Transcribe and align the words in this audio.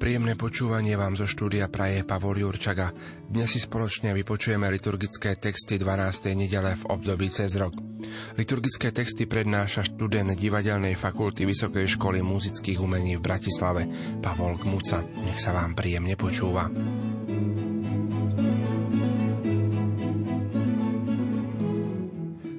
Príjemné 0.00 0.32
počúvanie 0.32 0.96
vám 0.96 1.12
zo 1.12 1.28
štúdia 1.28 1.68
praje 1.68 2.08
Pavol 2.08 2.40
Jurčaga. 2.40 2.88
Dnes 3.28 3.52
si 3.52 3.60
spoločne 3.60 4.16
vypočujeme 4.16 4.64
liturgické 4.72 5.36
texty 5.36 5.76
12. 5.76 6.40
nedele 6.40 6.72
v 6.72 6.88
období 6.88 7.28
cez 7.28 7.52
rok. 7.60 7.76
Liturgické 8.40 8.96
texty 8.96 9.28
prednáša 9.28 9.92
študent 9.92 10.32
Divadelnej 10.32 10.96
fakulty 10.96 11.44
Vysokej 11.44 11.84
školy 12.00 12.24
muzických 12.24 12.80
umení 12.80 13.20
v 13.20 13.24
Bratislave 13.28 13.92
Pavol 14.24 14.56
Gmuca. 14.56 15.04
Nech 15.04 15.36
sa 15.36 15.52
vám 15.52 15.76
príjemne 15.76 16.16
počúva. 16.16 16.72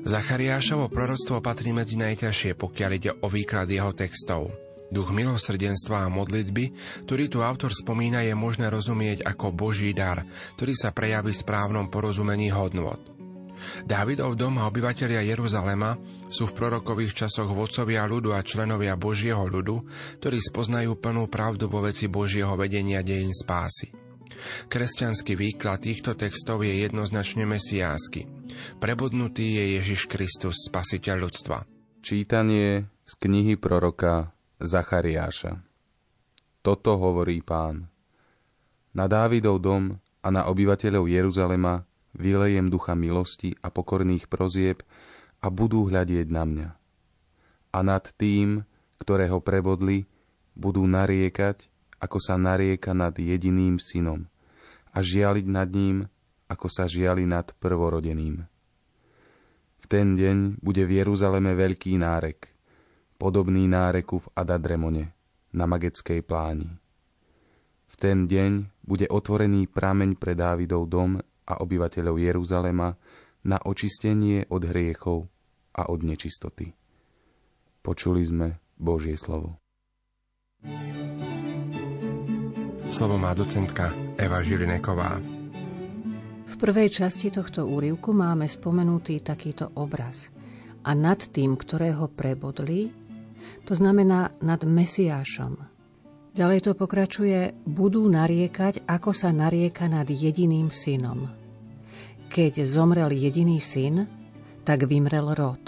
Zachariášovo 0.06 0.94
proroctvo 0.94 1.42
patrí 1.42 1.74
medzi 1.74 1.98
najťažšie, 1.98 2.54
pokiaľ 2.54 2.92
ide 3.02 3.12
o 3.18 3.26
výklad 3.34 3.66
jeho 3.66 3.98
textov. 3.98 4.71
Duch 4.92 5.16
milosrdenstva 5.16 6.06
a 6.06 6.12
modlitby, 6.12 6.76
ktorý 7.08 7.32
tu 7.32 7.40
autor 7.40 7.72
spomína, 7.72 8.28
je 8.28 8.36
možné 8.36 8.68
rozumieť 8.68 9.24
ako 9.24 9.56
Boží 9.56 9.96
dar, 9.96 10.28
ktorý 10.60 10.76
sa 10.76 10.92
prejaví 10.92 11.32
v 11.32 11.42
správnom 11.42 11.88
porozumení 11.88 12.52
hodnot. 12.52 13.00
Dávidov 13.88 14.36
dom 14.36 14.58
a 14.60 14.68
obyvatelia 14.68 15.22
Jeruzalema 15.24 15.96
sú 16.28 16.50
v 16.50 16.56
prorokových 16.58 17.26
časoch 17.26 17.48
vodcovia 17.54 18.04
ľudu 18.10 18.34
a 18.34 18.42
členovia 18.42 18.98
Božieho 18.98 19.46
ľudu, 19.46 19.86
ktorí 20.20 20.42
spoznajú 20.42 20.98
plnú 20.98 21.30
pravdu 21.32 21.70
vo 21.70 21.86
veci 21.86 22.10
Božieho 22.10 22.58
vedenia 22.58 23.06
dejín 23.06 23.32
spásy. 23.32 23.94
Kresťanský 24.68 25.38
výklad 25.38 25.86
týchto 25.86 26.18
textov 26.18 26.66
je 26.66 26.82
jednoznačne 26.82 27.46
mesiánsky. 27.46 28.26
Prebudnutý 28.82 29.62
je 29.62 29.64
Ježiš 29.78 30.10
Kristus, 30.10 30.66
spasiteľ 30.66 31.16
ľudstva. 31.30 31.64
Čítanie 32.02 32.90
z 33.06 33.14
knihy 33.22 33.62
proroka 33.62 34.34
Zachariáša. 34.62 35.58
Toto 36.62 36.94
hovorí 37.02 37.42
pán. 37.42 37.90
Na 38.94 39.10
Dávidov 39.10 39.58
dom 39.58 39.98
a 40.22 40.28
na 40.30 40.46
obyvateľov 40.46 41.10
Jeruzalema 41.10 41.82
vylejem 42.14 42.70
ducha 42.70 42.94
milosti 42.94 43.58
a 43.66 43.74
pokorných 43.74 44.30
prozieb 44.30 44.86
a 45.42 45.50
budú 45.50 45.90
hľadieť 45.90 46.28
na 46.30 46.44
mňa. 46.46 46.70
A 47.74 47.80
nad 47.82 48.06
tým, 48.14 48.62
ktorého 49.02 49.42
prebodli, 49.42 50.06
budú 50.54 50.86
nariekať, 50.86 51.66
ako 51.98 52.22
sa 52.22 52.38
narieka 52.38 52.94
nad 52.94 53.18
jediným 53.18 53.82
synom 53.82 54.30
a 54.94 55.02
žialiť 55.02 55.48
nad 55.50 55.70
ním, 55.74 56.06
ako 56.46 56.68
sa 56.70 56.86
žiali 56.86 57.26
nad 57.26 57.50
prvorodeným. 57.58 58.46
V 59.82 59.86
ten 59.90 60.14
deň 60.14 60.62
bude 60.62 60.86
v 60.86 61.02
Jeruzaleme 61.02 61.58
veľký 61.58 61.98
nárek 61.98 62.51
podobný 63.22 63.70
náreku 63.70 64.18
v 64.18 64.28
Adadremone 64.34 65.14
na 65.54 65.70
Mageckej 65.70 66.26
pláni. 66.26 66.74
V 67.86 67.96
ten 68.02 68.26
deň 68.26 68.82
bude 68.82 69.06
otvorený 69.06 69.70
prameň 69.70 70.18
pre 70.18 70.34
Dávidov 70.34 70.90
dom 70.90 71.22
a 71.22 71.54
obyvateľov 71.62 72.18
Jeruzalema 72.18 72.98
na 73.46 73.62
očistenie 73.62 74.50
od 74.50 74.66
hriechov 74.66 75.30
a 75.78 75.94
od 75.94 76.02
nečistoty. 76.02 76.74
Počuli 77.86 78.26
sme 78.26 78.58
Božie 78.74 79.14
slovo. 79.14 79.62
Slovo 82.90 83.22
má 83.22 83.38
docentka 83.38 83.94
Eva 84.18 84.42
Žilineková. 84.42 85.22
V 86.50 86.56
prvej 86.58 86.90
časti 86.90 87.30
tohto 87.30 87.70
úrivku 87.70 88.18
máme 88.18 88.50
spomenutý 88.50 89.22
takýto 89.22 89.70
obraz. 89.78 90.34
A 90.82 90.98
nad 90.98 91.22
tým, 91.30 91.54
ktorého 91.54 92.10
prebodli, 92.10 93.01
to 93.66 93.74
znamená 93.78 94.36
nad 94.42 94.62
Mesiášom. 94.64 95.58
Ďalej 96.32 96.60
to 96.64 96.72
pokračuje, 96.80 97.52
budú 97.68 98.08
nariekať, 98.08 98.88
ako 98.88 99.12
sa 99.12 99.36
narieka 99.36 99.92
nad 99.92 100.08
jediným 100.08 100.72
synom. 100.72 101.28
Keď 102.32 102.64
zomrel 102.64 103.12
jediný 103.12 103.60
syn, 103.60 104.08
tak 104.64 104.88
vymrel 104.88 105.36
rod. 105.36 105.60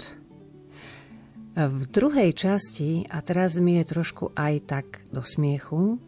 V 1.54 1.82
druhej 1.86 2.32
časti, 2.32 3.04
a 3.12 3.20
teraz 3.20 3.60
mi 3.60 3.76
je 3.76 3.84
trošku 3.86 4.32
aj 4.32 4.54
tak 4.64 4.86
do 5.12 5.20
smiechu, 5.20 6.00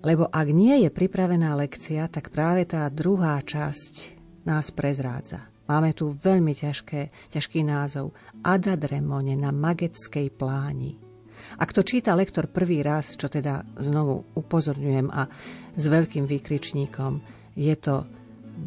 lebo 0.00 0.26
ak 0.32 0.48
nie 0.48 0.80
je 0.82 0.90
pripravená 0.90 1.52
lekcia, 1.60 2.08
tak 2.08 2.32
práve 2.32 2.64
tá 2.64 2.88
druhá 2.88 3.36
časť 3.44 4.16
nás 4.48 4.72
prezrádza. 4.72 5.44
Máme 5.68 5.92
tu 5.92 6.16
veľmi 6.16 6.56
ťažké, 6.56 7.30
ťažký 7.30 7.62
názov 7.62 8.16
Adadremone 8.42 9.36
na 9.36 9.52
Magetskej 9.52 10.32
pláni. 10.34 11.09
Ak 11.58 11.72
to 11.72 11.82
číta 11.82 12.12
lektor 12.14 12.46
prvý 12.46 12.84
raz, 12.84 13.16
čo 13.16 13.26
teda 13.26 13.64
znovu 13.80 14.24
upozorňujem 14.36 15.08
a 15.10 15.26
s 15.74 15.84
veľkým 15.88 16.28
výkričníkom, 16.28 17.20
je 17.56 17.74
to 17.76 18.04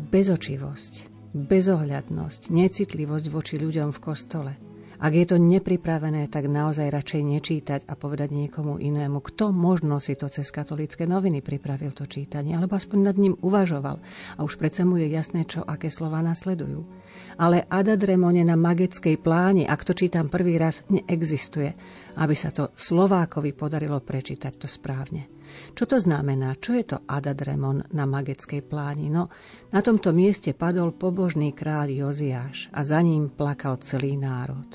bezočivosť, 0.10 0.94
bezohľadnosť, 1.34 2.50
necitlivosť 2.50 3.26
voči 3.30 3.56
ľuďom 3.62 3.90
v 3.94 4.00
kostole. 4.02 4.73
Ak 5.02 5.14
je 5.16 5.26
to 5.26 5.38
nepripravené, 5.42 6.30
tak 6.30 6.52
naozaj 6.52 6.94
radšej 6.94 7.22
nečítať 7.22 7.82
a 7.90 7.94
povedať 7.98 8.34
niekomu 8.34 8.78
inému, 8.78 9.22
kto 9.24 9.50
možno 9.50 9.98
si 9.98 10.14
to 10.14 10.30
cez 10.30 10.50
katolické 10.54 11.10
noviny 11.10 11.42
pripravil 11.42 11.96
to 11.96 12.06
čítanie, 12.10 12.54
alebo 12.54 12.78
aspoň 12.78 13.00
nad 13.02 13.18
ním 13.18 13.34
uvažoval. 13.42 13.98
A 14.38 14.40
už 14.46 14.60
predsa 14.62 14.86
mu 14.86 15.02
je 15.02 15.10
jasné, 15.10 15.48
čo 15.50 15.66
aké 15.66 15.90
slova 15.90 16.22
nasledujú. 16.22 16.86
Ale 17.34 17.66
Adadremone 17.66 18.46
na 18.46 18.54
magickej 18.54 19.18
pláni, 19.18 19.66
ak 19.66 19.82
to 19.82 19.98
čítam 19.98 20.30
prvý 20.30 20.62
raz, 20.62 20.86
neexistuje 20.94 21.74
aby 22.18 22.36
sa 22.38 22.54
to 22.54 22.74
Slovákovi 22.78 23.58
podarilo 23.58 23.98
prečítať 24.02 24.54
to 24.58 24.68
správne. 24.70 25.43
Čo 25.74 25.84
to 25.90 25.98
znamená? 25.98 26.58
Čo 26.58 26.78
je 26.78 26.86
to 26.86 26.98
Adadremon 27.06 27.90
na 27.94 28.06
Mageckej 28.06 28.62
pláni? 28.66 29.10
No, 29.10 29.34
na 29.74 29.82
tomto 29.82 30.14
mieste 30.14 30.54
padol 30.54 30.94
pobožný 30.94 31.52
kráľ 31.56 31.90
Joziáš 31.90 32.70
a 32.74 32.86
za 32.86 33.02
ním 33.02 33.34
plakal 33.34 33.82
celý 33.82 34.16
národ. 34.20 34.70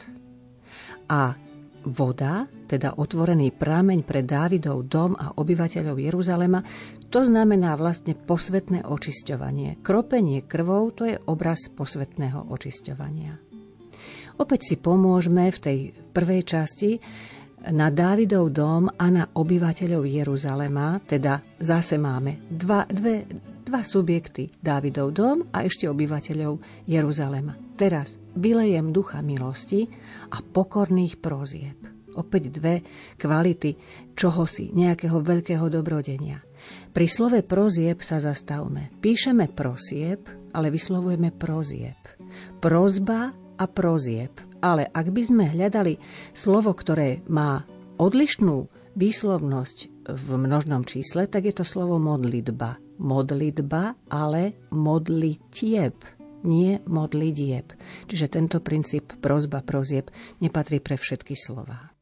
A 1.08 1.38
voda, 1.88 2.50
teda 2.68 2.98
otvorený 2.98 3.54
prameň 3.54 4.04
pre 4.04 4.26
Dávidov 4.26 4.90
dom 4.90 5.16
a 5.16 5.32
obyvateľov 5.38 5.96
Jeruzalema, 5.96 6.60
to 7.08 7.24
znamená 7.24 7.72
vlastne 7.80 8.12
posvetné 8.12 8.84
očisťovanie. 8.84 9.80
Kropenie 9.80 10.44
krvou 10.44 10.92
to 10.92 11.08
je 11.08 11.16
obraz 11.30 11.72
posvetného 11.72 12.52
očisťovania. 12.52 13.40
Opäť 14.38 14.70
si 14.70 14.76
pomôžeme 14.78 15.50
v 15.50 15.58
tej 15.58 15.78
prvej 16.14 16.42
časti 16.46 17.00
na 17.68 17.90
Dávidov 17.90 18.54
dom 18.54 18.86
a 18.86 19.06
na 19.10 19.26
obyvateľov 19.28 20.06
Jeruzalema, 20.06 21.02
teda 21.02 21.58
zase 21.58 21.98
máme 21.98 22.46
dva, 22.48 22.86
dve, 22.86 23.26
dva 23.66 23.82
subjekty, 23.82 24.48
Dávidov 24.62 25.08
dom 25.12 25.36
a 25.50 25.66
ešte 25.66 25.90
obyvateľov 25.90 26.86
Jeruzalema. 26.86 27.58
Teraz 27.74 28.14
vylejem 28.38 28.94
ducha 28.94 29.20
milosti 29.20 29.86
a 30.30 30.38
pokorných 30.40 31.18
prozieb. 31.18 31.78
Opäť 32.18 32.50
dve 32.50 32.82
kvality 33.14 33.78
čohosi, 34.14 34.74
nejakého 34.74 35.22
veľkého 35.22 35.70
dobrodenia. 35.70 36.42
Pri 36.90 37.06
slove 37.06 37.46
prozieb 37.46 38.02
sa 38.02 38.18
zastavme. 38.18 38.90
Píšeme 38.98 39.46
prosieb, 39.54 40.26
ale 40.50 40.74
vyslovujeme 40.74 41.30
prozieb. 41.30 41.98
Prozba 42.58 43.30
a 43.58 43.64
prozieb. 43.70 44.47
Ale 44.58 44.90
ak 44.90 45.14
by 45.14 45.22
sme 45.22 45.44
hľadali 45.46 46.02
slovo, 46.34 46.74
ktoré 46.74 47.22
má 47.30 47.62
odlišnú 47.98 48.66
výslovnosť 48.98 50.08
v 50.10 50.28
množnom 50.34 50.82
čísle, 50.82 51.30
tak 51.30 51.46
je 51.46 51.54
to 51.54 51.64
slovo 51.66 52.02
modlitba. 52.02 52.78
Modlitba, 52.98 53.94
ale 54.10 54.58
modlitieb, 54.74 55.94
nie 56.42 56.82
modlitieb. 56.86 57.70
Čiže 58.10 58.26
tento 58.26 58.58
princíp 58.58 59.14
prozba, 59.22 59.62
prozieb 59.62 60.10
nepatrí 60.42 60.82
pre 60.82 60.98
všetky 60.98 61.38
slova. 61.38 61.97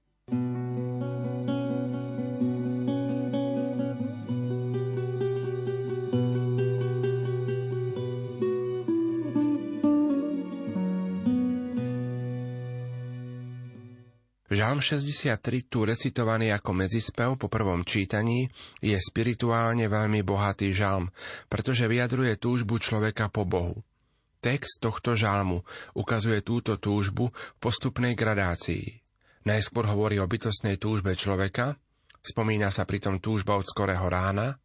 Žalm 14.76 15.00
63, 15.40 15.72
tu 15.72 15.88
recitovaný 15.88 16.52
ako 16.52 16.76
medzispev 16.76 17.40
po 17.40 17.48
prvom 17.48 17.80
čítaní, 17.80 18.44
je 18.84 18.92
spirituálne 19.00 19.88
veľmi 19.88 20.20
bohatý 20.20 20.76
žalm, 20.76 21.08
pretože 21.48 21.88
vyjadruje 21.88 22.36
túžbu 22.36 22.76
človeka 22.76 23.32
po 23.32 23.48
Bohu. 23.48 23.80
Text 24.44 24.84
tohto 24.84 25.16
žalmu 25.16 25.64
ukazuje 25.96 26.44
túto 26.44 26.76
túžbu 26.76 27.32
v 27.32 27.56
postupnej 27.56 28.12
gradácii. 28.12 29.00
Najskôr 29.48 29.88
hovorí 29.88 30.20
o 30.20 30.28
bytostnej 30.28 30.76
túžbe 30.76 31.16
človeka, 31.16 31.80
Spomína 32.20 32.68
sa 32.68 32.84
pritom 32.84 33.16
túžba 33.16 33.56
od 33.56 33.64
skorého 33.64 34.04
rána, 34.12 34.60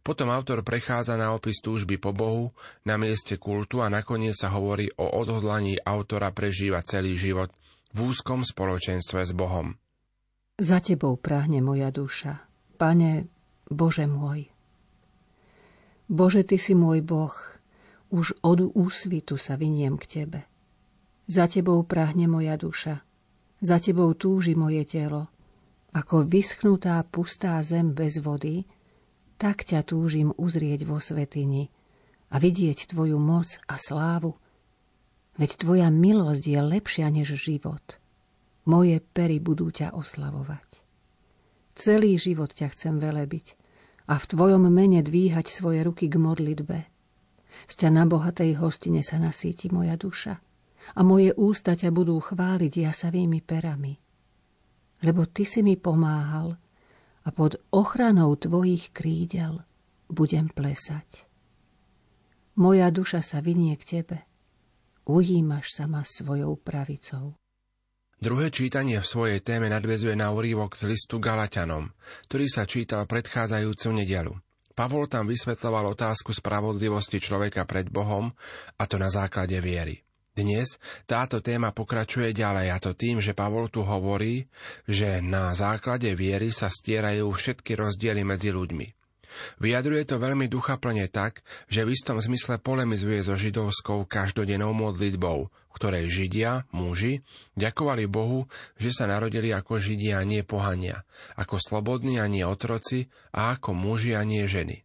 potom 0.00 0.32
autor 0.32 0.64
prechádza 0.64 1.20
na 1.20 1.36
opis 1.36 1.60
túžby 1.60 2.00
po 2.00 2.16
Bohu 2.16 2.56
na 2.88 2.96
mieste 2.96 3.36
kultu 3.36 3.84
a 3.84 3.92
nakoniec 3.92 4.32
sa 4.32 4.48
hovorí 4.48 4.88
o 4.96 5.12
odhodlaní 5.12 5.76
autora 5.84 6.32
prežívať 6.32 6.96
celý 6.96 7.20
život 7.20 7.52
v 7.92 7.98
úzkom 8.08 8.40
spoločenstve 8.42 9.20
s 9.22 9.32
Bohom. 9.36 9.76
Za 10.56 10.80
tebou 10.80 11.16
práhne 11.20 11.60
moja 11.60 11.92
duša, 11.92 12.44
Pane, 12.80 13.28
Bože 13.68 14.08
môj. 14.08 14.48
Bože, 16.08 16.44
Ty 16.44 16.56
si 16.56 16.72
môj 16.76 17.00
Boh, 17.04 17.32
už 18.12 18.36
od 18.44 18.68
úsvitu 18.76 19.40
sa 19.40 19.56
viniem 19.56 19.96
k 19.96 20.04
Tebe. 20.04 20.40
Za 21.24 21.48
Tebou 21.48 21.80
práhne 21.88 22.28
moja 22.28 22.60
duša, 22.60 23.00
za 23.62 23.78
Tebou 23.78 24.12
túži 24.18 24.58
moje 24.58 24.82
telo. 24.82 25.30
Ako 25.94 26.26
vyschnutá 26.26 26.98
pustá 27.06 27.62
zem 27.62 27.94
bez 27.94 28.18
vody, 28.18 28.66
tak 29.38 29.62
ťa 29.62 29.86
túžim 29.86 30.34
uzrieť 30.34 30.82
vo 30.88 30.98
svetini 30.98 31.70
a 32.32 32.40
vidieť 32.42 32.90
Tvoju 32.90 33.22
moc 33.22 33.60
a 33.70 33.78
slávu. 33.78 34.34
Veď 35.42 35.58
Tvoja 35.58 35.90
milosť 35.90 36.54
je 36.54 36.60
lepšia 36.62 37.10
než 37.10 37.34
život. 37.34 37.82
Moje 38.62 39.02
pery 39.02 39.42
budú 39.42 39.74
ťa 39.74 39.90
oslavovať. 39.90 40.78
Celý 41.74 42.14
život 42.14 42.54
ťa 42.54 42.70
chcem 42.70 43.02
velebiť 43.02 43.58
a 44.06 44.22
v 44.22 44.24
Tvojom 44.30 44.70
mene 44.70 45.02
dvíhať 45.02 45.50
svoje 45.50 45.82
ruky 45.82 46.06
k 46.06 46.14
modlitbe. 46.14 46.78
Z 47.66 47.74
ťa 47.74 47.90
na 47.90 48.06
bohatej 48.06 48.54
hostine 48.62 49.02
sa 49.02 49.18
nasíti 49.18 49.66
moja 49.66 49.98
duša 49.98 50.38
a 50.94 51.00
moje 51.02 51.34
ústa 51.34 51.74
ťa 51.74 51.90
budú 51.90 52.22
chváliť 52.22 52.86
jasavými 52.86 53.42
perami. 53.42 53.98
Lebo 55.02 55.26
Ty 55.26 55.42
si 55.42 55.66
mi 55.66 55.74
pomáhal 55.74 56.54
a 57.26 57.28
pod 57.34 57.58
ochranou 57.74 58.38
tvojich 58.38 58.94
krídel 58.94 59.58
budem 60.06 60.46
plesať. 60.54 61.26
Moja 62.62 62.94
duša 62.94 63.26
sa 63.26 63.42
vynie 63.42 63.74
k 63.74 63.98
tebe, 63.98 64.22
ujímaš 65.06 65.74
sa 65.74 65.84
ma 65.90 66.06
svojou 66.06 66.58
pravicou. 66.58 67.34
Druhé 68.22 68.54
čítanie 68.54 69.02
v 69.02 69.10
svojej 69.10 69.40
téme 69.42 69.66
nadvezuje 69.66 70.14
na 70.14 70.30
úrivok 70.30 70.78
z 70.78 70.94
listu 70.94 71.18
Galatianom, 71.18 71.90
ktorý 72.30 72.46
sa 72.46 72.62
čítal 72.70 73.02
predchádzajúcu 73.10 73.88
nedelu. 73.98 74.34
Pavol 74.78 75.10
tam 75.10 75.26
vysvetľoval 75.26 75.92
otázku 75.98 76.30
spravodlivosti 76.30 77.18
človeka 77.18 77.66
pred 77.66 77.90
Bohom, 77.90 78.30
a 78.78 78.84
to 78.86 78.96
na 78.96 79.10
základe 79.10 79.58
viery. 79.58 80.06
Dnes 80.32 80.80
táto 81.04 81.44
téma 81.44 81.76
pokračuje 81.76 82.32
ďalej 82.32 82.72
a 82.72 82.78
to 82.80 82.96
tým, 82.96 83.20
že 83.20 83.36
Pavol 83.36 83.68
tu 83.68 83.84
hovorí, 83.84 84.48
že 84.88 85.20
na 85.20 85.52
základe 85.52 86.08
viery 86.16 86.54
sa 86.54 86.72
stierajú 86.72 87.28
všetky 87.28 87.76
rozdiely 87.76 88.24
medzi 88.24 88.48
ľuďmi. 88.48 89.01
Vyjadruje 89.60 90.04
to 90.08 90.16
veľmi 90.20 90.46
duchaplne 90.48 91.06
tak, 91.08 91.44
že 91.68 91.84
v 91.84 91.92
istom 91.96 92.20
zmysle 92.20 92.60
polemizuje 92.60 93.20
so 93.24 93.36
židovskou 93.36 94.04
každodennou 94.06 94.72
modlitbou, 94.76 95.48
ktorej 95.72 96.12
Židia, 96.12 96.68
muži, 96.70 97.24
ďakovali 97.56 98.04
Bohu, 98.06 98.46
že 98.76 98.92
sa 98.92 99.08
narodili 99.08 99.50
ako 99.50 99.80
Židia 99.80 100.20
a 100.20 100.28
nie 100.28 100.44
pohania, 100.44 101.02
ako 101.34 101.56
slobodní 101.58 102.20
a 102.20 102.28
nie 102.28 102.44
otroci 102.44 103.08
a 103.32 103.56
ako 103.56 103.72
muži 103.72 104.14
a 104.14 104.22
nie 104.22 104.44
ženy. 104.44 104.84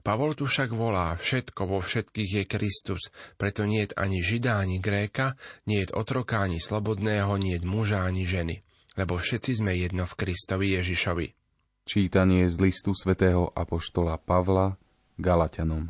Pavol 0.00 0.32
tu 0.32 0.48
však 0.48 0.72
volá, 0.72 1.12
všetko 1.14 1.62
vo 1.68 1.78
všetkých 1.84 2.30
je 2.32 2.44
Kristus, 2.48 3.12
preto 3.36 3.68
nie 3.68 3.84
je 3.84 3.92
ani 4.00 4.24
žida, 4.24 4.56
ani 4.56 4.80
gréka, 4.80 5.36
nie 5.68 5.84
je 5.84 5.92
otroka, 5.92 6.40
ani 6.40 6.56
slobodného, 6.56 7.36
nie 7.36 7.60
je 7.60 7.68
muža, 7.68 8.08
ani 8.08 8.24
ženy, 8.24 8.64
lebo 8.96 9.20
všetci 9.20 9.60
sme 9.60 9.76
jedno 9.76 10.08
v 10.08 10.16
Kristovi 10.16 10.80
Ježišovi. 10.80 11.45
Čítanie 11.86 12.50
z 12.50 12.58
listu 12.58 12.98
svätého 12.98 13.54
Apoštola 13.54 14.18
Pavla 14.18 14.74
Galatianom 15.22 15.86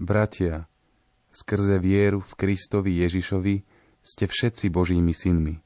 Bratia, 0.00 0.64
skrze 1.28 1.76
vieru 1.76 2.24
v 2.24 2.32
Kristovi 2.32 2.96
Ježišovi 3.04 3.60
ste 4.00 4.24
všetci 4.24 4.72
Božími 4.72 5.12
synmi, 5.12 5.60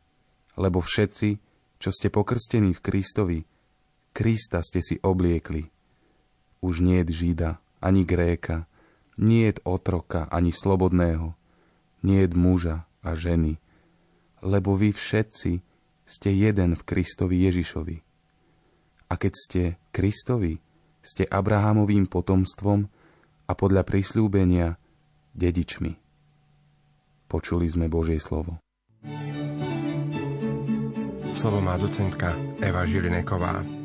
lebo 0.58 0.82
všetci, 0.82 1.38
čo 1.78 1.94
ste 1.94 2.10
pokrstení 2.10 2.74
v 2.74 2.82
Kristovi, 2.82 3.38
Krista 4.10 4.66
ste 4.66 4.82
si 4.82 4.98
obliekli– 4.98 5.70
už 6.58 6.82
nie 6.82 7.06
je 7.06 7.14
Žida, 7.14 7.62
ani 7.78 8.02
Gréka, 8.02 8.66
nie 9.18 9.50
je 9.50 9.62
otroka, 9.62 10.26
ani 10.26 10.50
slobodného, 10.50 11.38
nie 12.02 12.26
je 12.26 12.34
muža 12.34 12.76
a 13.02 13.14
ženy, 13.14 13.62
lebo 14.42 14.74
vy 14.74 14.90
všetci 14.90 15.62
ste 16.02 16.28
jeden 16.34 16.74
v 16.74 16.82
Kristovi 16.82 17.46
Ježišovi. 17.46 18.07
A 19.08 19.14
keď 19.16 19.32
ste 19.32 19.62
Kristovi, 19.90 20.60
ste 21.00 21.24
Abrahamovým 21.24 22.06
potomstvom 22.06 22.88
a 23.48 23.52
podľa 23.56 23.82
prislúbenia 23.88 24.76
dedičmi. 25.32 25.96
Počuli 27.28 27.66
sme 27.68 27.88
Božie 27.88 28.20
slovo. 28.20 28.60
Slovo 31.32 31.58
má 31.62 31.78
docentka 31.80 32.34
Eva 32.60 32.84
Žilineková 32.84 33.78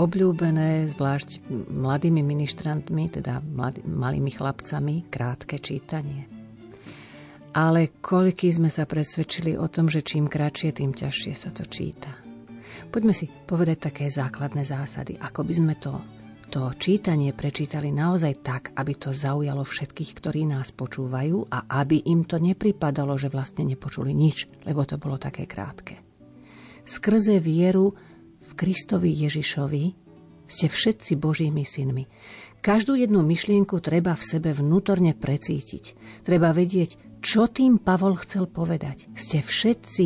obľúbené 0.00 0.88
zvlášť 0.88 1.44
mladými 1.68 2.24
ministrantmi, 2.24 3.12
teda 3.12 3.44
mladý, 3.44 3.84
malými 3.84 4.32
chlapcami, 4.32 5.12
krátke 5.12 5.60
čítanie. 5.60 6.24
Ale 7.52 7.92
koľky 8.00 8.48
sme 8.48 8.72
sa 8.72 8.88
presvedčili 8.88 9.58
o 9.60 9.68
tom, 9.68 9.92
že 9.92 10.00
čím 10.00 10.30
kratšie, 10.30 10.80
tým 10.80 10.96
ťažšie 10.96 11.32
sa 11.36 11.50
to 11.52 11.68
číta. 11.68 12.29
Poďme 12.90 13.14
si 13.14 13.26
povedať 13.26 13.90
také 13.90 14.10
základné 14.10 14.62
zásady, 14.66 15.18
ako 15.18 15.40
by 15.46 15.52
sme 15.54 15.74
to, 15.78 15.94
to 16.50 16.70
čítanie 16.76 17.30
prečítali 17.30 17.94
naozaj 17.94 18.42
tak, 18.42 18.62
aby 18.74 18.92
to 18.98 19.14
zaujalo 19.14 19.62
všetkých, 19.62 20.10
ktorí 20.18 20.46
nás 20.46 20.74
počúvajú 20.74 21.46
a 21.50 21.70
aby 21.82 22.02
im 22.10 22.26
to 22.26 22.42
nepripadalo, 22.42 23.14
že 23.14 23.30
vlastne 23.30 23.62
nepočuli 23.62 24.10
nič, 24.10 24.50
lebo 24.66 24.82
to 24.82 24.98
bolo 24.98 25.16
také 25.18 25.46
krátke. 25.46 26.02
Skrze 26.82 27.38
vieru 27.38 27.94
v 28.40 28.50
Kristovi 28.58 29.14
Ježišovi 29.14 29.84
ste 30.50 30.66
všetci 30.66 31.14
Božími 31.14 31.62
synmi. 31.62 32.10
Každú 32.60 32.98
jednu 32.98 33.22
myšlienku 33.24 33.78
treba 33.80 34.18
v 34.18 34.26
sebe 34.26 34.50
vnútorne 34.52 35.16
precítiť. 35.16 35.96
Treba 36.26 36.50
vedieť, 36.50 37.22
čo 37.22 37.48
tým 37.48 37.80
Pavol 37.80 38.18
chcel 38.20 38.50
povedať. 38.50 39.08
Ste 39.16 39.40
všetci 39.40 40.04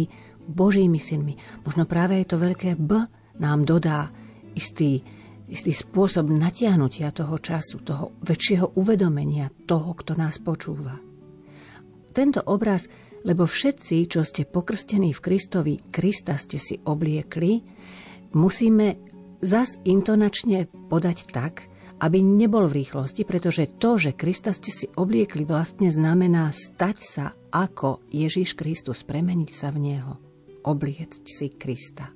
Božími 0.48 1.00
synmi. 1.00 1.36
Možno 1.64 1.88
práve 1.88 2.20
je 2.20 2.26
to 2.28 2.36
veľké 2.40 2.76
B 2.76 3.08
nám 3.40 3.66
dodá 3.66 4.12
istý, 4.54 5.02
istý 5.50 5.74
spôsob 5.74 6.30
natiahnutia 6.30 7.10
toho 7.10 7.36
času, 7.40 7.82
toho 7.82 8.14
väčšieho 8.22 8.78
uvedomenia 8.78 9.50
toho, 9.66 9.92
kto 9.98 10.14
nás 10.14 10.38
počúva. 10.38 10.96
Tento 12.14 12.40
obraz, 12.46 12.86
lebo 13.26 13.42
všetci, 13.48 14.06
čo 14.06 14.22
ste 14.22 14.46
pokrstení 14.46 15.10
v 15.10 15.20
Kristovi, 15.24 15.74
Krista 15.90 16.38
ste 16.38 16.62
si 16.62 16.78
obliekli, 16.78 17.64
musíme 18.38 19.00
zas 19.42 19.74
intonačne 19.82 20.70
podať 20.88 21.18
tak, 21.34 21.66
aby 22.04 22.20
nebol 22.22 22.66
v 22.66 22.84
rýchlosti, 22.84 23.22
pretože 23.22 23.70
to, 23.78 23.96
že 23.96 24.18
Krista 24.18 24.50
ste 24.52 24.70
si 24.70 24.86
obliekli, 24.92 25.46
vlastne 25.46 25.88
znamená 25.88 26.50
stať 26.50 26.96
sa 27.00 27.26
ako 27.54 28.02
Ježiš 28.10 28.58
Kristus, 28.58 29.06
premeniť 29.06 29.50
sa 29.54 29.70
v 29.70 29.78
Neho, 29.78 30.12
obliecť 30.64 31.22
si 31.28 31.52
Krista. 31.54 32.10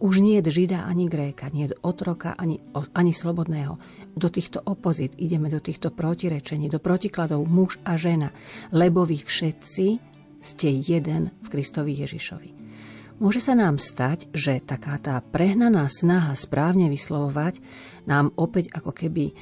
Už 0.00 0.24
nie 0.24 0.40
je 0.40 0.48
Žida 0.48 0.88
ani 0.88 1.08
Gréka, 1.08 1.52
nie 1.52 1.68
je 1.68 1.76
otroka 1.84 2.32
ani, 2.32 2.60
ani 2.96 3.12
slobodného. 3.12 3.76
Do 4.16 4.32
týchto 4.32 4.64
opozit 4.64 5.12
ideme, 5.20 5.52
do 5.52 5.60
týchto 5.60 5.92
protirečení, 5.92 6.72
do 6.72 6.80
protikladov 6.80 7.44
muž 7.44 7.76
a 7.84 8.00
žena, 8.00 8.32
lebo 8.72 9.04
vy 9.04 9.20
všetci 9.20 9.86
ste 10.40 10.68
jeden 10.80 11.36
v 11.44 11.46
Kristovi 11.52 11.92
Ježišovi. 12.00 12.50
Môže 13.16 13.40
sa 13.40 13.56
nám 13.56 13.80
stať, 13.80 14.28
že 14.36 14.60
taká 14.60 15.00
tá 15.00 15.16
prehnaná 15.24 15.88
snaha 15.88 16.36
správne 16.36 16.92
vyslovovať 16.92 17.64
nám 18.04 18.28
opäť 18.36 18.68
ako 18.76 18.92
keby 18.92 19.32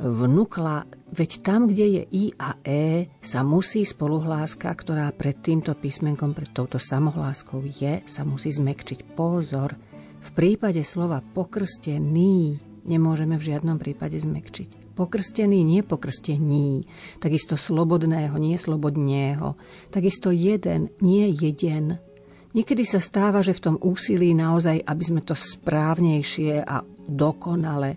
vnúkla, 0.00 0.88
veď 1.12 1.30
tam, 1.44 1.68
kde 1.68 2.00
je 2.00 2.02
I 2.08 2.24
a 2.38 2.56
E, 2.64 3.12
sa 3.20 3.44
musí 3.44 3.84
spoluhláska, 3.84 4.72
ktorá 4.72 5.10
pred 5.12 5.40
týmto 5.40 5.76
písmenkom, 5.76 6.32
pred 6.32 6.50
touto 6.52 6.80
samohláskou 6.80 7.64
je, 7.64 8.00
sa 8.08 8.22
musí 8.24 8.52
zmekčiť. 8.52 9.16
Pozor, 9.16 9.76
v 10.22 10.30
prípade 10.32 10.80
slova 10.86 11.20
pokrstený 11.20 12.62
nemôžeme 12.86 13.36
v 13.36 13.46
žiadnom 13.52 13.76
prípade 13.76 14.16
zmekčiť. 14.18 14.92
Pokrstený, 14.92 15.64
nie 15.64 15.80
pokrstení, 15.80 16.84
takisto 17.16 17.56
slobodného, 17.56 18.36
nie 18.36 18.60
slobodného, 18.60 19.56
takisto 19.88 20.28
jeden, 20.28 20.92
nie 21.00 21.32
jeden, 21.32 21.96
Niekedy 22.52 22.84
sa 22.84 23.00
stáva, 23.00 23.40
že 23.40 23.56
v 23.56 23.64
tom 23.64 23.76
úsilí 23.80 24.36
naozaj, 24.36 24.84
aby 24.84 25.04
sme 25.08 25.24
to 25.24 25.32
správnejšie 25.32 26.60
a 26.60 26.84
dokonale 27.08 27.96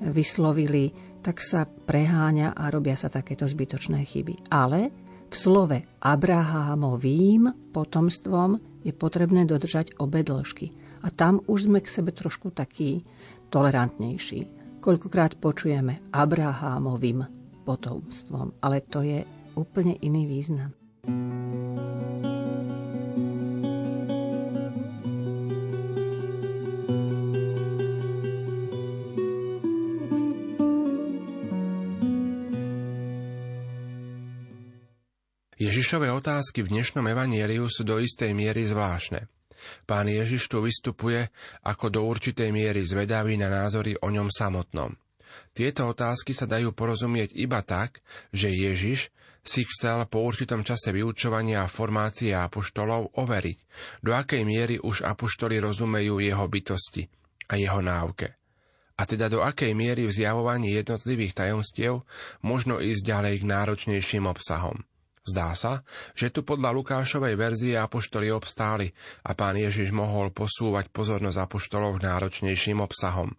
vyslovili, 0.00 0.88
tak 1.20 1.44
sa 1.44 1.68
preháňa 1.68 2.56
a 2.56 2.72
robia 2.72 2.96
sa 2.96 3.12
takéto 3.12 3.44
zbytočné 3.44 4.04
chyby. 4.04 4.48
Ale 4.48 4.90
v 5.30 5.34
slove 5.36 5.78
Abrahámovým 6.02 7.70
potomstvom 7.70 8.82
je 8.82 8.92
potrebné 8.96 9.44
dodržať 9.44 9.94
obe 10.00 10.24
dĺžky. 10.24 10.72
A 11.04 11.08
tam 11.12 11.40
už 11.46 11.68
sme 11.68 11.80
k 11.80 11.88
sebe 11.88 12.10
trošku 12.12 12.52
takí 12.52 13.04
tolerantnejší. 13.52 14.60
Koľkokrát 14.80 15.36
počujeme 15.36 16.00
Abrahámovým 16.12 17.24
potomstvom, 17.68 18.56
ale 18.64 18.80
to 18.88 19.04
je 19.04 19.24
úplne 19.56 19.96
iný 20.00 20.24
význam. 20.24 20.72
Ježišové 35.70 36.10
otázky 36.10 36.66
v 36.66 36.74
dnešnom 36.74 37.06
evanieliu 37.14 37.70
sú 37.70 37.86
do 37.86 38.02
istej 38.02 38.34
miery 38.34 38.66
zvláštne. 38.66 39.30
Pán 39.86 40.10
Ježiš 40.10 40.50
tu 40.50 40.58
vystupuje 40.66 41.30
ako 41.62 41.86
do 41.94 42.00
určitej 42.10 42.50
miery 42.50 42.82
zvedavý 42.82 43.38
na 43.38 43.46
názory 43.46 43.94
o 44.02 44.10
ňom 44.10 44.34
samotnom. 44.34 44.98
Tieto 45.54 45.86
otázky 45.86 46.34
sa 46.34 46.50
dajú 46.50 46.74
porozumieť 46.74 47.38
iba 47.38 47.62
tak, 47.62 48.02
že 48.34 48.50
Ježiš 48.50 49.14
si 49.46 49.62
chcel 49.62 50.10
po 50.10 50.26
určitom 50.26 50.66
čase 50.66 50.90
vyučovania 50.90 51.62
a 51.62 51.70
formácie 51.70 52.34
apoštolov 52.34 53.14
overiť, 53.14 53.58
do 54.02 54.10
akej 54.10 54.42
miery 54.42 54.82
už 54.82 55.06
apoštoli 55.06 55.62
rozumejú 55.62 56.18
jeho 56.18 56.50
bytosti 56.50 57.06
a 57.46 57.54
jeho 57.54 57.78
náuke. 57.78 58.34
A 58.98 59.06
teda 59.06 59.30
do 59.30 59.38
akej 59.46 59.78
miery 59.78 60.10
v 60.10 60.18
zjavovaní 60.18 60.74
jednotlivých 60.74 61.46
tajomstiev 61.46 62.02
možno 62.42 62.82
ísť 62.82 63.06
ďalej 63.06 63.34
k 63.38 63.44
náročnejším 63.46 64.26
obsahom. 64.26 64.89
Zdá 65.20 65.52
sa, 65.52 65.84
že 66.16 66.32
tu 66.32 66.40
podľa 66.40 66.72
Lukášovej 66.72 67.36
verzie 67.36 67.76
apoštoli 67.76 68.32
obstáli 68.32 68.88
a 69.28 69.36
pán 69.36 69.60
Ježiš 69.60 69.92
mohol 69.92 70.32
posúvať 70.32 70.88
pozornosť 70.88 71.38
apoštolov 71.44 72.00
k 72.00 72.04
náročnejším 72.08 72.80
obsahom. 72.80 73.36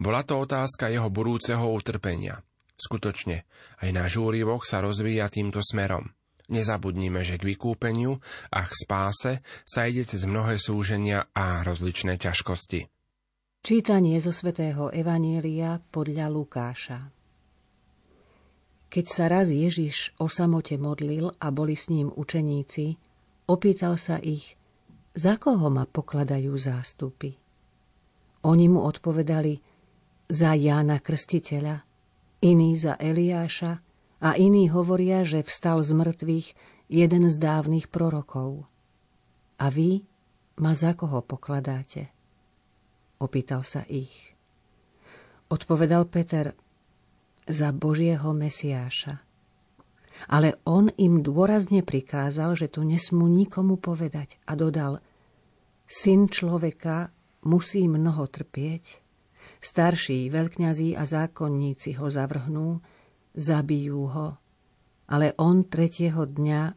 Bola 0.00 0.24
to 0.24 0.40
otázka 0.40 0.88
jeho 0.88 1.12
budúceho 1.12 1.68
utrpenia. 1.68 2.40
Skutočne, 2.80 3.44
aj 3.84 3.90
náš 3.92 4.16
úrivok 4.16 4.64
sa 4.64 4.80
rozvíja 4.80 5.28
týmto 5.28 5.60
smerom. 5.60 6.08
Nezabudníme, 6.48 7.20
že 7.20 7.36
k 7.36 7.44
vykúpeniu 7.52 8.16
a 8.48 8.64
k 8.64 8.72
spáse 8.72 9.32
sa 9.68 9.84
ide 9.84 10.08
cez 10.08 10.24
mnohé 10.24 10.56
súženia 10.56 11.28
a 11.36 11.60
rozličné 11.60 12.16
ťažkosti. 12.16 12.88
Čítanie 13.60 14.16
zo 14.22 14.32
svätého 14.32 14.88
Evanielia 14.88 15.76
podľa 15.92 16.32
Lukáša 16.32 17.17
keď 18.88 19.04
sa 19.04 19.24
raz 19.28 19.52
Ježiš 19.52 20.16
o 20.16 20.32
samote 20.32 20.80
modlil 20.80 21.36
a 21.36 21.52
boli 21.52 21.76
s 21.76 21.92
ním 21.92 22.08
učeníci, 22.08 22.96
opýtal 23.48 24.00
sa 24.00 24.16
ich, 24.16 24.56
za 25.12 25.36
koho 25.36 25.68
ma 25.68 25.84
pokladajú 25.84 26.52
zástupy. 26.56 27.36
Oni 28.48 28.66
mu 28.70 28.84
odpovedali, 28.86 29.60
za 30.28 30.52
Jána 30.52 31.00
Krstiteľa, 31.00 31.88
iní 32.44 32.76
za 32.76 33.00
Eliáša 33.00 33.80
a 34.20 34.36
iní 34.36 34.68
hovoria, 34.68 35.24
že 35.24 35.40
vstal 35.40 35.80
z 35.80 35.96
mŕtvych 35.96 36.48
jeden 36.92 37.24
z 37.32 37.36
dávnych 37.40 37.88
prorokov. 37.88 38.68
A 39.58 39.72
vy 39.72 40.04
ma 40.60 40.76
za 40.76 40.92
koho 40.92 41.24
pokladáte? 41.24 42.12
Opýtal 43.18 43.64
sa 43.64 43.82
ich. 43.88 44.36
Odpovedal 45.48 46.04
Peter, 46.06 46.52
za 47.48 47.72
Božieho 47.72 48.30
Mesiáša. 48.36 49.24
Ale 50.28 50.58
on 50.66 50.92
im 50.98 51.24
dôrazne 51.24 51.80
prikázal, 51.80 52.58
že 52.58 52.68
to 52.68 52.84
nesmú 52.84 53.30
nikomu 53.30 53.78
povedať 53.80 54.36
a 54.44 54.58
dodal, 54.58 55.00
syn 55.88 56.28
človeka 56.28 57.14
musí 57.46 57.86
mnoho 57.86 58.26
trpieť, 58.28 58.98
starší 59.62 60.28
veľkňazí 60.28 60.98
a 60.98 61.06
zákonníci 61.06 61.96
ho 61.96 62.10
zavrhnú, 62.10 62.82
zabijú 63.38 64.02
ho, 64.10 64.28
ale 65.06 65.32
on 65.38 65.64
tretieho 65.64 66.26
dňa 66.26 66.74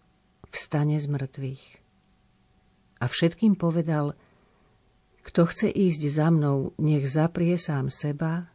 vstane 0.54 1.02
z 1.02 1.08
mŕtvych. 1.10 1.66
A 3.02 3.10
všetkým 3.10 3.58
povedal, 3.58 4.14
kto 5.26 5.50
chce 5.50 5.68
ísť 5.74 6.02
za 6.14 6.30
mnou, 6.30 6.78
nech 6.78 7.10
zaprie 7.10 7.58
sám 7.58 7.90
seba, 7.90 8.51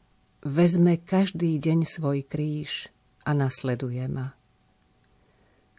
vezme 0.46 0.94
každý 1.02 1.58
deň 1.58 1.82
svoj 1.82 2.22
kríž 2.22 2.86
a 3.26 3.34
nasleduje 3.34 4.06
ma. 4.06 4.38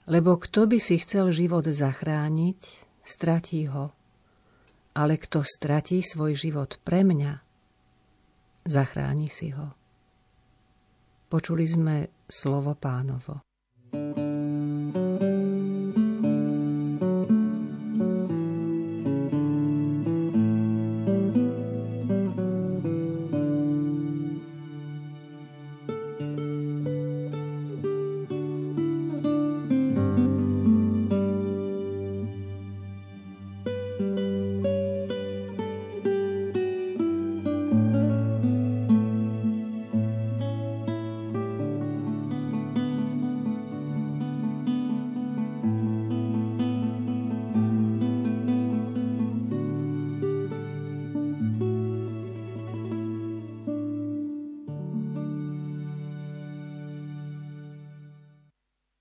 Lebo 0.08 0.36
kto 0.36 0.68
by 0.68 0.80
si 0.84 1.00
chcel 1.00 1.32
život 1.32 1.68
zachrániť, 1.68 2.60
stratí 3.08 3.68
ho. 3.72 3.96
Ale 4.92 5.16
kto 5.16 5.44
stratí 5.48 6.04
svoj 6.04 6.36
život 6.36 6.80
pre 6.84 7.08
mňa, 7.08 7.34
zachráni 8.68 9.32
si 9.32 9.56
ho. 9.56 9.72
Počuli 11.28 11.68
sme 11.68 11.96
slovo 12.28 12.76
pánovo. 12.76 13.47